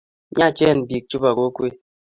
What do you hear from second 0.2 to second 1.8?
Miachen pik chu po kokwet.